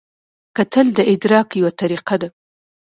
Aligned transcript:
کتل 0.57 0.87
د 0.97 0.99
ادراک 1.11 1.47
یوه 1.59 1.71
طریقه 1.81 2.15
ده 2.21 2.29